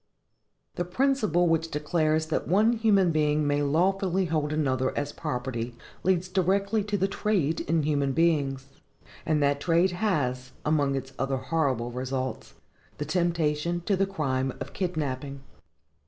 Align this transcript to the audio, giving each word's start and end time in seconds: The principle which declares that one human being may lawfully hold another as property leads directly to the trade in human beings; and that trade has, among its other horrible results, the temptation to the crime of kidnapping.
The 0.77 0.83
principle 0.83 1.47
which 1.47 1.69
declares 1.69 2.25
that 2.33 2.47
one 2.47 2.73
human 2.73 3.11
being 3.11 3.45
may 3.45 3.61
lawfully 3.61 4.25
hold 4.25 4.51
another 4.51 4.97
as 4.97 5.11
property 5.13 5.75
leads 6.01 6.27
directly 6.27 6.83
to 6.85 6.97
the 6.97 7.07
trade 7.07 7.59
in 7.61 7.83
human 7.83 8.11
beings; 8.11 8.69
and 9.27 9.43
that 9.43 9.61
trade 9.61 9.91
has, 9.91 10.53
among 10.65 10.95
its 10.95 11.13
other 11.19 11.37
horrible 11.37 11.91
results, 11.91 12.55
the 12.97 13.05
temptation 13.05 13.81
to 13.81 13.95
the 13.95 14.07
crime 14.07 14.53
of 14.59 14.73
kidnapping. 14.73 15.43